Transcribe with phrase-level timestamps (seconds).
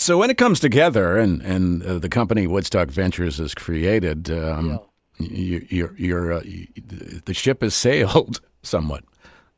[0.00, 4.80] So when it comes together and and uh, the company Woodstock Ventures is created, um,
[5.18, 6.68] you, you're, you're, uh, you,
[7.26, 9.04] the ship has sailed somewhat,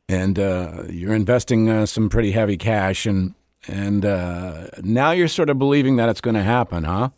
[0.09, 3.35] and uh, you're investing uh, some pretty heavy cash, and
[3.69, 7.11] and uh, now you're sort of believing that it's going to happen, huh?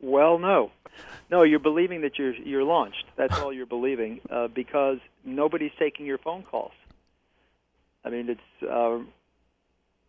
[0.00, 0.70] Well, no,
[1.32, 3.06] no, you're believing that you're you're launched.
[3.16, 6.74] That's all you're believing uh, because nobody's taking your phone calls.
[8.04, 8.70] I mean, it's.
[8.70, 9.00] Uh,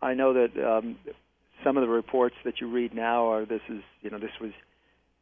[0.03, 0.97] I know that um,
[1.63, 4.51] some of the reports that you read now are this is you know this was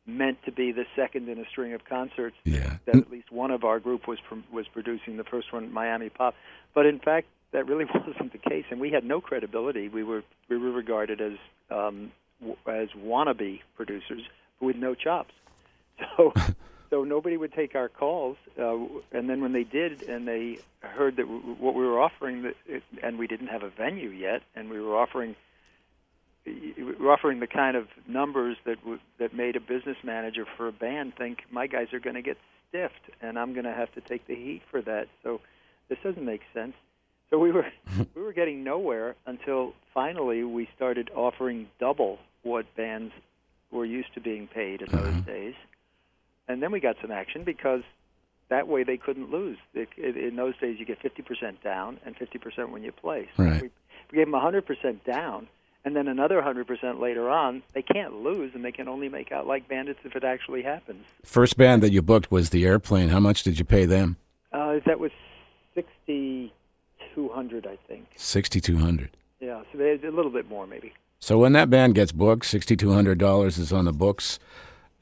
[0.06, 2.36] meant to be the second in a string of concerts.
[2.44, 2.78] Yeah.
[2.86, 6.10] that at least one of our group was pr- was producing the first one Miami
[6.10, 6.36] Pop.
[6.74, 9.88] But in fact that really wasn't the case and we had no credibility.
[9.90, 11.34] We were we were regarded as
[11.70, 14.22] um, w- as wannabe producers
[14.60, 15.34] with no chops.
[16.18, 16.34] So
[16.90, 18.76] so nobody would take our calls uh,
[19.12, 22.56] and then when they did and they heard that w- what we were offering that
[22.68, 25.36] it, and we didn't have a venue yet and we were offering
[27.06, 31.14] offering the kind of numbers that w- that made a business manager for a band
[31.16, 32.38] think my guys are going to get
[32.70, 35.08] stiffed and I'm going to have to take the heat for that.
[35.24, 35.42] So
[35.90, 36.74] this doesn't make sense.
[37.30, 37.66] So we were
[38.16, 43.14] we were getting nowhere until finally we started offering double what bands
[43.72, 45.22] were used to being paid in those uh-huh.
[45.22, 45.56] days.
[46.48, 47.84] And then we got some action because
[48.50, 49.58] that way they couldn't lose.
[49.74, 53.30] They- In those days, you get 50% down and 50% when you play.
[53.38, 53.62] So Right.
[53.62, 53.70] we,
[54.12, 55.48] we gave them 100% down,
[55.84, 57.64] and then another 100% later on.
[57.74, 61.06] They can't lose, and they can only make out like bandits if it actually happens.
[61.24, 63.10] First band that you booked was the Airplane.
[63.10, 64.18] How much did you pay them?
[64.52, 65.12] Uh, that was
[65.76, 68.08] 6,200, I think.
[68.16, 69.12] Sixty two hundred.
[69.40, 70.94] Yeah, so a little bit more maybe.
[71.20, 74.40] So when that band gets booked, sixty two hundred dollars is on the books.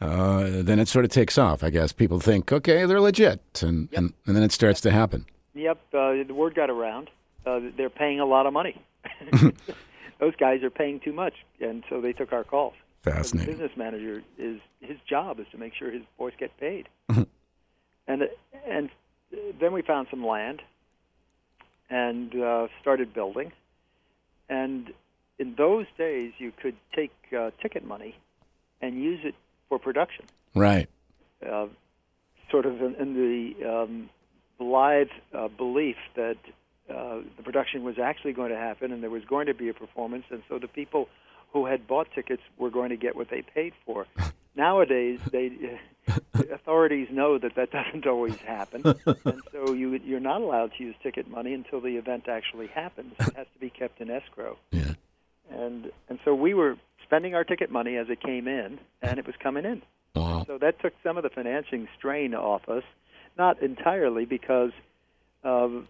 [0.02, 1.62] Uh, then it sort of takes off.
[1.62, 5.26] I guess people think, okay, they're legit, and and, and then it starts to happen.
[5.56, 7.10] Yep, uh, the word got around.
[7.46, 8.82] Uh, they're paying a lot of money.
[10.20, 12.74] Those guys are paying too much, and so they took our calls.
[13.04, 13.54] The Fascinating.
[13.54, 16.90] business manager is his job is to make sure his boys get paid.
[17.10, 17.28] and
[18.68, 18.90] and
[19.60, 20.62] then we found some land
[21.90, 23.52] and uh, started building.
[24.50, 24.92] And
[25.38, 28.16] in those days, you could take uh, ticket money
[28.82, 29.36] and use it
[29.70, 30.26] for production.
[30.54, 30.90] Right.
[31.46, 31.68] Uh,
[32.52, 34.10] sort of in, in the um,
[34.58, 36.38] blithe uh, belief that
[36.90, 39.74] uh, the production was actually going to happen and there was going to be a
[39.74, 41.08] performance, and so the people
[41.54, 44.06] who had bought tickets were going to get what they paid for.
[44.56, 45.50] Nowadays, they
[46.34, 50.84] the authorities know that that doesn't always happen, and so you you're not allowed to
[50.84, 53.14] use ticket money until the event actually happens.
[53.20, 54.94] It has to be kept in escrow Yeah.
[55.52, 59.26] and and so we were spending our ticket money as it came in, and it
[59.26, 59.82] was coming in.
[60.16, 60.44] Wow.
[60.48, 62.84] So that took some of the financing strain off us,
[63.38, 64.72] not entirely because,
[65.44, 65.86] of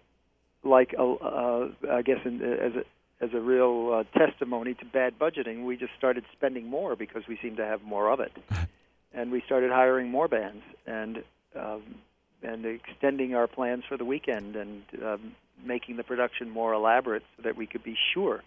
[0.63, 2.83] like uh, uh, I guess in, as a
[3.23, 7.37] as a real uh, testimony to bad budgeting, we just started spending more because we
[7.41, 8.31] seemed to have more of it,
[9.13, 11.23] and we started hiring more bands and
[11.55, 11.83] um,
[12.43, 17.43] and extending our plans for the weekend and um, making the production more elaborate so
[17.43, 18.41] that we could be sure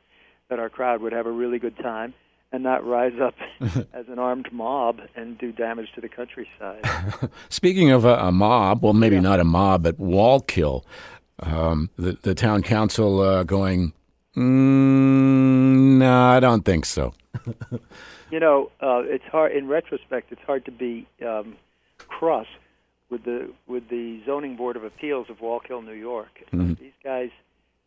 [0.49, 2.15] that our crowd would have a really good time
[2.53, 3.35] and not rise up
[3.93, 6.83] as an armed mob and do damage to the countryside.
[7.51, 9.23] Speaking of a, a mob, well, maybe Yeah.
[9.23, 10.85] not a mob, but Wallkill,
[11.43, 13.93] um, the the town council uh, going.
[14.37, 17.13] Mm, no, I don't think so.
[18.31, 20.33] you know, uh, it's hard in retrospect.
[20.33, 21.57] It's hard to be um,
[22.09, 22.47] cross
[23.11, 26.31] with the with the zoning board of appeals of Wallkill, New York.
[26.53, 27.31] These guys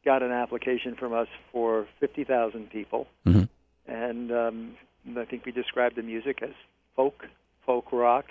[0.04, 3.50] got an application from us for fifty thousand people, Mhm.
[3.88, 4.78] and um,
[5.18, 6.52] I think we described the music as
[6.96, 7.26] folk,
[7.66, 8.26] folk rock,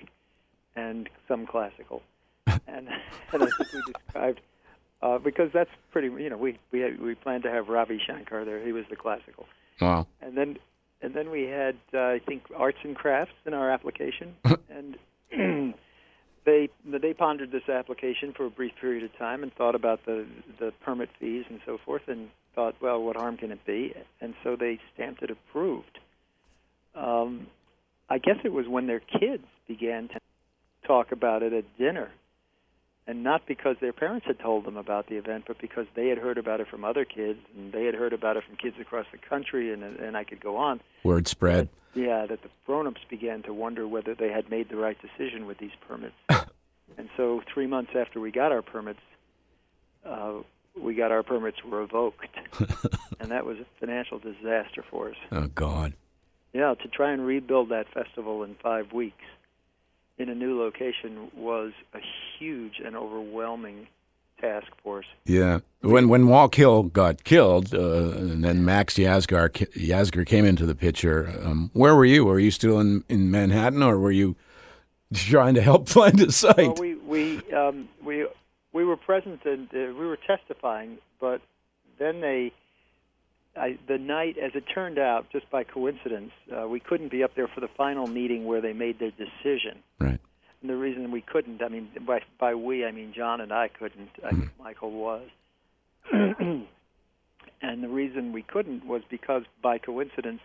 [0.76, 2.02] and some classical.
[2.46, 2.58] and,
[3.32, 4.40] and I think we described
[5.02, 6.08] uh, because that's pretty.
[6.08, 8.64] You know, we we had, we planned to have Ravi Shankar there.
[8.64, 9.46] He was the classical
[9.80, 10.06] Wow.
[10.22, 10.58] and then
[11.02, 14.34] and then we had uh, I think arts and crafts in our application,
[14.68, 14.96] and
[16.44, 20.26] they they pondered this application for a brief period of time and thought about the
[20.58, 23.92] the permit fees and so forth, and thought, well, what harm can it be?
[24.20, 25.98] And so they stamped it approved.
[26.94, 27.48] Um,
[28.08, 30.20] I guess it was when their kids began to
[30.86, 32.10] talk about it at dinner.
[33.06, 36.16] And not because their parents had told them about the event, but because they had
[36.16, 39.04] heard about it from other kids, and they had heard about it from kids across
[39.12, 40.80] the country, and and I could go on.
[41.02, 41.68] Word spread.
[41.94, 45.58] Yeah, that the grown-ups began to wonder whether they had made the right decision with
[45.58, 46.16] these permits.
[46.28, 49.00] and so, three months after we got our permits,
[50.04, 50.38] uh,
[50.80, 52.26] we got our permits revoked,
[53.20, 55.16] and that was a financial disaster for us.
[55.30, 55.92] Oh God.
[56.52, 59.24] Yeah, to try and rebuild that festival in five weeks
[60.18, 62.00] in a new location was a
[62.38, 63.88] huge and overwhelming
[64.40, 65.06] task force.
[65.24, 65.60] Yeah.
[65.80, 71.32] When when Wallkill got killed, uh, and then Max Yasgur Yasgur came into the picture.
[71.42, 72.24] Um, where were you?
[72.24, 74.36] Were you still in, in Manhattan, or were you
[75.14, 76.56] trying to help find a site?
[76.56, 78.26] Well, we we um, we
[78.72, 81.40] we were present and uh, we were testifying, but
[81.98, 82.52] then they.
[83.56, 87.34] I, the night, as it turned out, just by coincidence, uh, we couldn't be up
[87.36, 89.78] there for the final meeting where they made their decision.
[90.00, 90.20] Right.
[90.60, 93.68] And the reason we couldn't, I mean, by, by we, I mean John and I
[93.68, 94.10] couldn't.
[94.24, 95.28] I guess Michael was.
[96.12, 96.66] and
[97.60, 100.40] the reason we couldn't was because, by coincidence,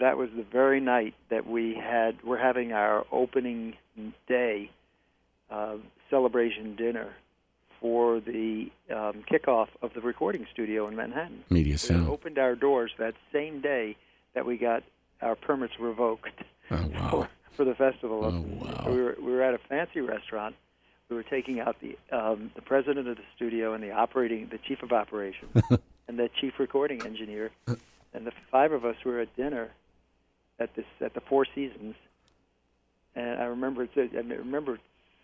[0.00, 3.74] that was the very night that we had we're having our opening
[4.26, 4.70] day
[5.50, 5.76] uh,
[6.10, 7.14] celebration dinner
[7.82, 11.42] for the um, kickoff of the recording studio in Manhattan.
[11.50, 12.08] Media We Sound.
[12.08, 13.96] opened our doors that same day
[14.34, 14.84] that we got
[15.20, 16.30] our permits revoked
[16.70, 17.10] Oh wow.
[17.10, 18.24] for, for the festival.
[18.24, 18.84] Oh, wow.
[18.88, 20.54] We were we were at a fancy restaurant.
[21.10, 24.58] We were taking out the um, the president of the studio and the operating the
[24.58, 25.50] chief of operations
[26.08, 29.70] and the chief recording engineer, and the five of us were at dinner
[30.60, 31.96] at this at the Four Seasons.
[33.14, 34.78] And I remember it, I remember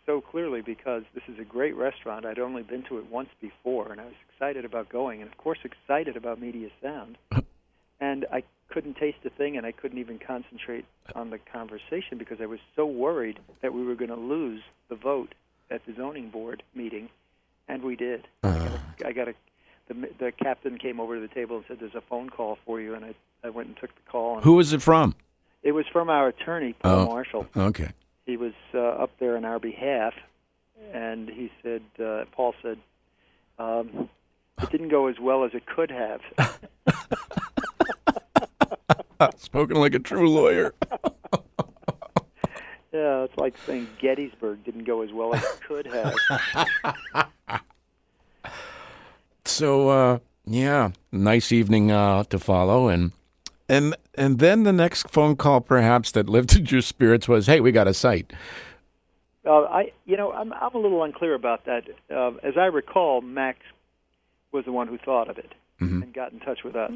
[0.08, 2.24] so clearly because this is a great restaurant.
[2.24, 5.36] I'd only been to it once before, and I was excited about going, and of
[5.36, 7.18] course excited about Media Sound.
[8.00, 12.38] and I couldn't taste a thing, and I couldn't even concentrate on the conversation because
[12.40, 15.34] I was so worried that we were going to lose the vote
[15.70, 17.10] at the zoning board meeting,
[17.68, 18.26] and we did.
[18.42, 19.34] Uh, I got a
[19.88, 22.80] the the captain came over to the table and said, "There's a phone call for
[22.80, 23.14] you," and I
[23.44, 24.36] I went and took the call.
[24.36, 25.14] And who was it from?
[25.62, 27.06] It was from our attorney, Paul Oh.
[27.06, 27.46] Marshall.
[27.56, 27.90] Okay.
[28.28, 30.12] He was uh, up there on our behalf,
[30.92, 32.76] and he said, uh, Paul said,
[33.58, 34.10] um,
[34.60, 36.20] it didn't go as well as it could have.
[39.38, 40.74] Spoken like a true lawyer.
[42.92, 46.14] yeah, it's like saying Gettysburg didn't go as well as it could have.
[49.44, 53.12] So uh, yeah, nice evening uh, to follow, and
[53.68, 57.72] and and then the next phone call, perhaps that lifted your spirits, was, "Hey, we
[57.72, 58.32] got a site."
[59.44, 61.84] Uh, I, you know, I'm I'm a little unclear about that.
[62.10, 63.58] Uh, as I recall, Max
[64.52, 66.02] was the one who thought of it Mhm.
[66.02, 66.92] and got in touch with us.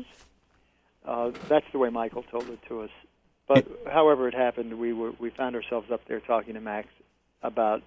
[1.04, 2.90] Uh, that's the way Michael told it to us.
[3.48, 6.88] But however it happened, we were we found ourselves up there talking to Max
[7.42, 7.82] about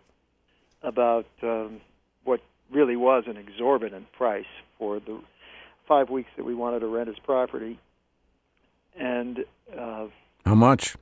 [0.83, 1.81] about um,
[2.23, 2.41] what
[2.71, 4.45] really was an exorbitant price
[4.77, 5.19] for the
[5.87, 7.79] five weeks that we wanted to rent his property.
[8.99, 9.39] And
[9.77, 10.07] uh,
[10.45, 10.95] How much?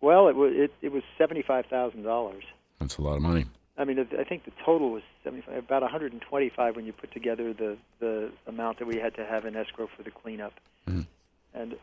[0.00, 2.44] well, it was it, it was seventy five thousand dollars.
[2.80, 3.46] That's a lot of money.
[3.78, 7.76] I mean, I think the total was 75, about 125 when you put together the
[8.00, 10.54] the amount that we had to have in escrow for the cleanup.
[10.88, 11.06] Mhm.
[11.52, 11.74] And,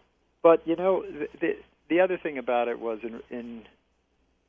[0.41, 1.55] but you know, the, the
[1.89, 3.63] the other thing about it was in in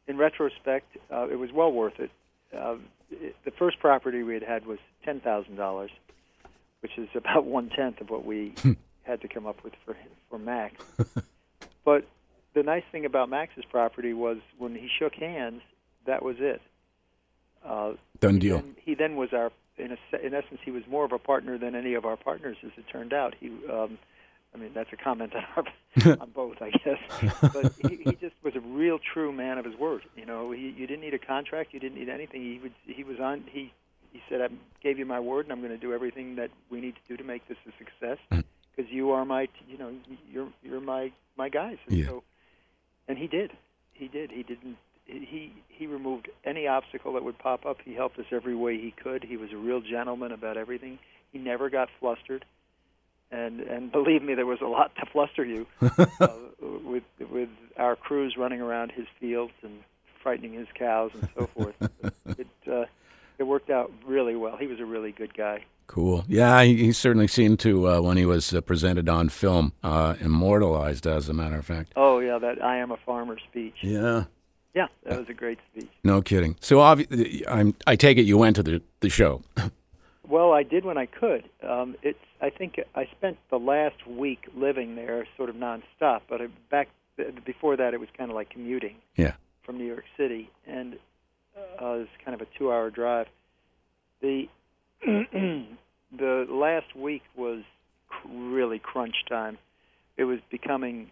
[0.06, 2.10] in retrospect, uh, it was well worth it.
[2.56, 2.76] Uh,
[3.10, 3.36] it.
[3.44, 5.90] The first property we had had was ten thousand dollars,
[6.80, 8.54] which is about one tenth of what we
[9.04, 9.96] had to come up with for
[10.28, 10.74] for Max.
[11.84, 12.06] but
[12.54, 15.60] the nice thing about Max's property was when he shook hands,
[16.06, 16.62] that was it.
[17.64, 18.56] Uh, Done deal.
[18.56, 21.58] Then, he then was our, in, a, in essence, he was more of a partner
[21.58, 23.34] than any of our partners, as it turned out.
[23.38, 23.98] He, um,
[24.54, 27.32] I mean, that's a comment on, our, on both, I guess.
[27.40, 30.02] But he, he just was a real, true man of his word.
[30.16, 32.42] You know, he, you didn't need a contract, you didn't need anything.
[32.42, 33.44] He would, he was on.
[33.50, 33.72] He,
[34.12, 34.48] he said, "I
[34.80, 37.16] gave you my word, and I'm going to do everything that we need to do
[37.16, 39.92] to make this a success, because you are my, you know,
[40.30, 42.06] you're you're my my guys." And Yeah.
[42.06, 42.22] so,
[43.08, 43.52] and he did.
[43.92, 44.30] He did.
[44.30, 44.76] He didn't.
[45.06, 47.78] He he removed any obstacle that would pop up.
[47.84, 49.22] He helped us every way he could.
[49.24, 50.98] He was a real gentleman about everything.
[51.32, 52.44] He never got flustered,
[53.30, 55.66] and and believe me, there was a lot to fluster you
[56.20, 56.28] uh,
[56.84, 59.80] with with our crews running around his fields and
[60.22, 61.74] frightening his cows and so forth.
[62.02, 62.84] But it uh,
[63.38, 64.56] it worked out really well.
[64.56, 65.64] He was a really good guy.
[65.86, 66.24] Cool.
[66.28, 70.14] Yeah, he, he certainly seemed to uh, when he was uh, presented on film, uh,
[70.20, 71.92] immortalized, as a matter of fact.
[71.96, 73.74] Oh yeah, that I am a farmer speech.
[73.82, 74.24] Yeah.
[74.74, 75.88] Yeah, that was a great speech.
[76.02, 76.56] No kidding.
[76.60, 79.42] So obvi- I'm, I take it you went to the, the show.
[80.26, 81.44] Well, I did when I could.
[81.62, 82.18] Um, it's.
[82.40, 86.22] I think I spent the last week living there, sort of nonstop.
[86.30, 86.88] But I, back
[87.44, 89.34] before that, it was kind of like commuting Yeah.
[89.64, 90.94] from New York City, and
[91.54, 91.60] uh,
[91.94, 93.26] it was kind of a two-hour drive.
[94.22, 94.48] The
[96.18, 97.62] the last week was
[98.08, 99.58] cr- really crunch time.
[100.16, 101.10] It was becoming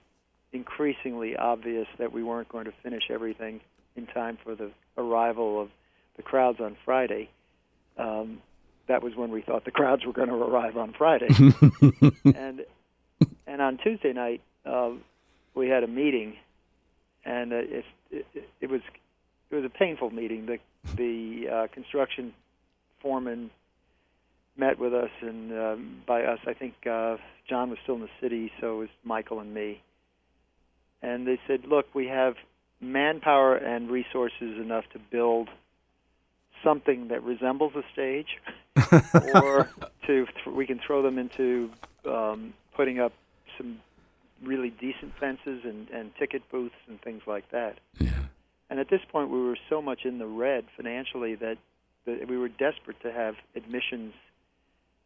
[0.53, 3.61] increasingly obvious that we weren't going to finish everything
[3.97, 5.69] in time for the arrival of
[6.17, 7.29] the crowds on Friday.
[7.99, 8.41] Um,
[8.89, 11.29] that was when we thought the crowds were going to arrive on Friday,
[12.35, 12.65] and
[13.47, 14.91] and on Tuesday night uh,
[15.55, 16.35] we had a meeting,
[17.25, 18.27] and uh, it, it,
[18.61, 18.81] it was
[19.51, 20.47] it was a painful meeting.
[20.47, 20.59] The
[20.97, 22.33] the uh, construction
[23.01, 23.51] foreman
[24.57, 27.17] met with us, and um, by us, I think uh,
[27.49, 29.83] John was still in the city, so it was Michael and me.
[31.01, 32.35] And they said, "Look, we have
[32.81, 35.49] manpower and resources enough to build
[36.63, 38.39] something that resembles a stage,
[39.35, 39.71] or
[40.07, 41.71] to th- we can throw them into
[42.07, 43.13] um, putting up
[43.57, 43.81] some
[44.43, 48.11] really decent fences and, and ticket booths and things like that." Yeah.
[48.71, 51.59] And at this point, we were so much in the red financially that,
[52.07, 54.15] that we were desperate to have admissions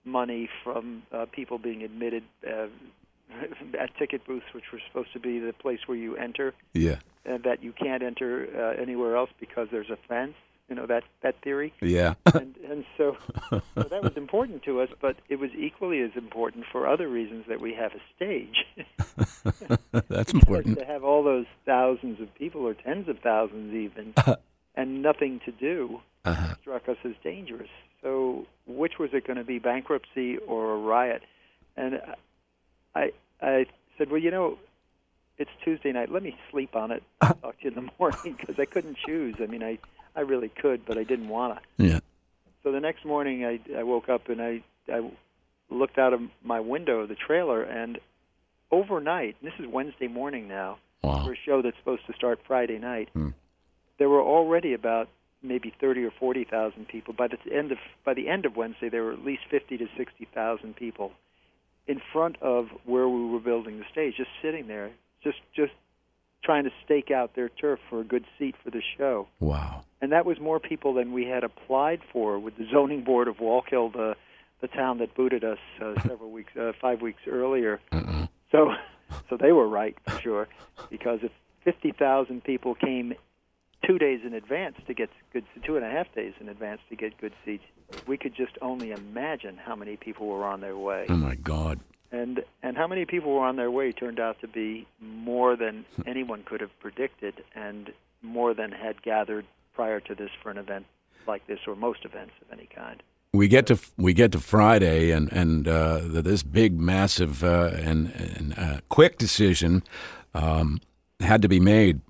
[0.06, 2.66] money from uh, people being admitted uh,
[3.78, 6.96] at ticket booths, which were supposed to be the place where you enter, Yeah.
[7.24, 10.34] and that you can't enter uh, anywhere else because there's a fence.
[10.68, 12.14] You know that that theory, Yeah.
[12.34, 13.16] and and so,
[13.50, 14.88] so that was important to us.
[15.00, 18.66] But it was equally as important for other reasons that we have a stage.
[20.08, 20.78] That's important.
[20.80, 24.12] to have all those thousands of people, or tens of thousands even,
[24.74, 26.54] and nothing to do Uh-huh.
[26.60, 27.70] struck us as dangerous.
[28.86, 31.22] Which was it going to be, bankruptcy or a riot?
[31.76, 32.00] And
[32.94, 33.10] I,
[33.42, 33.66] I
[33.98, 34.58] said, well, you know,
[35.38, 36.12] it's Tuesday night.
[36.12, 37.02] Let me sleep on it.
[37.20, 39.34] I'll talk to you in the morning because I couldn't choose.
[39.40, 39.80] I mean, I,
[40.14, 41.84] I really could, but I didn't want to.
[41.84, 41.98] Yeah.
[42.62, 45.10] So the next morning, I, I woke up and I, I
[45.68, 47.98] looked out of my window of the trailer, and
[48.70, 51.24] overnight, this is Wednesday morning now, Wow.
[51.24, 53.30] for a show that's supposed to start Friday night, Hmm.
[53.98, 55.08] there were already about
[55.46, 57.14] maybe thirty or forty thousand people.
[57.14, 59.86] By the end of by the end of Wednesday, there were at least fifty to
[59.96, 61.12] sixty thousand people
[61.86, 64.90] in front of where we were building the stage, just sitting there,
[65.22, 65.72] just just
[66.42, 69.26] trying to stake out their turf for a good seat for the show.
[69.40, 69.84] Wow.
[70.00, 73.36] And that was more people than we had applied for with the zoning board of
[73.38, 74.14] Wallkill, the
[74.60, 77.80] the town that booted us uh, several weeks, uh, five weeks earlier.
[77.92, 78.26] Uh-uh.
[78.52, 78.72] So,
[79.30, 80.48] so they were right for sure,
[80.90, 81.32] because if
[81.64, 83.14] fifty thousand people came
[83.86, 86.96] two days in advance to get good, two and a half days in advance to
[86.96, 87.64] get good seats,
[88.06, 91.78] we could just only imagine how many people were on their way, Oh my God.
[92.10, 95.84] and and how many people were on their way turned out to be more than
[96.06, 100.86] anyone could have predicted, and more than had gathered prior to this for an event
[101.26, 103.02] like this, or most events of any kind.
[103.32, 108.08] We get to we get to Friday, and and uh, this big, massive, uh, and,
[108.14, 109.82] and uh, quick decision
[110.34, 110.80] um,
[111.20, 112.00] had to be made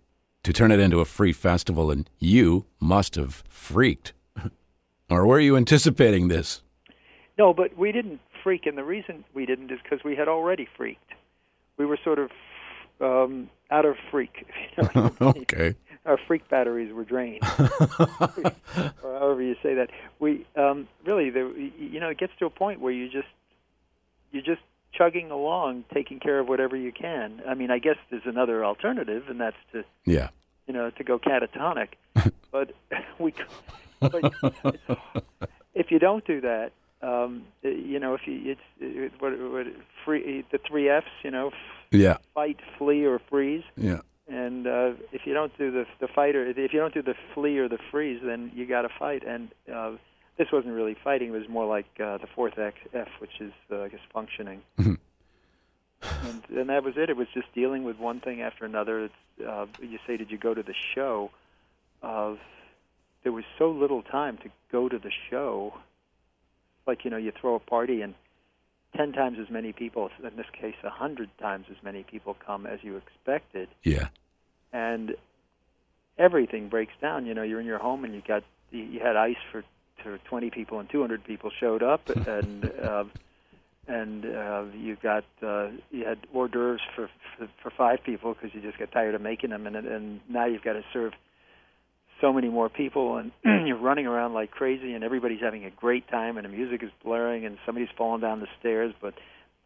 [0.46, 4.12] to turn it into a free festival, and you must have freaked,
[5.10, 6.62] or were you anticipating this?
[7.36, 10.68] No, but we didn't freak, and the reason we didn't is because we had already
[10.76, 11.14] freaked.
[11.78, 12.30] We were sort of
[13.00, 14.46] um, out of freak.
[15.20, 15.74] Okay.
[16.04, 19.90] Our freak batteries were drained, or however you say that.
[20.20, 21.24] We um, really,
[21.76, 23.26] you know, it gets to a point where you just
[24.30, 24.60] you're just
[24.96, 27.42] chugging along, taking care of whatever you can.
[27.48, 30.28] I mean, I guess there's another alternative, and that's to Yeah.
[30.66, 31.88] you know to go catatonic.
[32.50, 32.72] but
[33.18, 33.34] we,
[34.00, 34.22] but
[35.74, 36.72] if you don't do that,
[37.02, 39.66] um, you know, if you it's it, what, what
[40.04, 41.50] free the three Fs, you know,
[41.90, 42.16] Yeah.
[42.34, 43.64] fight, flee, or freeze.
[43.76, 44.00] Yeah.
[44.28, 47.14] And uh, if you don't do the the fight or if you don't do the
[47.34, 49.22] flee or the freeze, then you got to fight.
[49.26, 49.92] And uh,
[50.38, 53.52] this wasn't really fighting; it was more like uh, the fourth X, F, which is
[53.70, 54.62] uh, I guess functioning.
[56.22, 57.08] And, and that was it.
[57.10, 59.04] It was just dealing with one thing after another.
[59.04, 59.14] It's,
[59.44, 61.30] uh, you say, did you go to the show?
[62.02, 62.38] Of
[63.24, 65.74] there was so little time to go to the show.
[66.86, 68.14] Like you know, you throw a party and
[68.96, 72.66] ten times as many people, in this case, a hundred times as many people come
[72.66, 74.08] as you expected Yeah.
[74.72, 75.16] and
[76.18, 77.26] everything breaks down.
[77.26, 79.64] You know, you're in your home and you got you had ice for
[80.06, 83.04] for 20 people and 200 people showed up, and uh,
[83.88, 87.08] and uh, you got uh, you had hors d'oeuvres for
[87.38, 90.46] for, for five people because you just got tired of making them, and and now
[90.46, 91.12] you've got to serve
[92.20, 93.32] so many more people, and
[93.66, 96.90] you're running around like crazy, and everybody's having a great time, and the music is
[97.04, 99.14] blaring, and somebody's falling down the stairs, but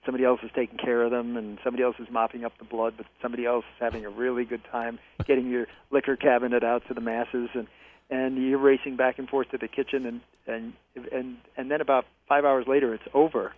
[0.04, 2.94] somebody else is taking care of them, and somebody else is mopping up the blood,
[2.96, 6.94] but somebody else is having a really good time getting your liquor cabinet out to
[6.94, 7.66] the masses, and
[8.10, 10.72] and you're racing back and forth to the kitchen, and and
[11.12, 13.52] and and then about five hours later, it's over,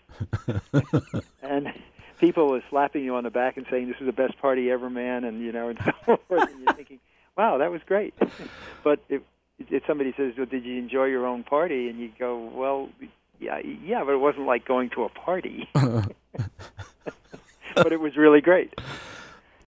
[1.43, 1.69] and
[2.19, 4.91] people are slapping you on the back and saying, "This is the best party ever,
[4.91, 7.01] man," and you know, and so forth, and you're thinking,
[7.37, 8.15] "Wow, that was great,"
[8.85, 9.23] but if
[9.59, 12.91] if somebody says, "Well, did you enjoy your own party?" and you go, "Well."
[13.41, 15.69] Yeah, yeah, but it wasn't like going to a party.
[17.75, 18.75] but it was really great.